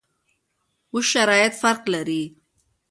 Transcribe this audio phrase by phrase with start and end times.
[0.93, 2.23] اوس شرایط فرق لري.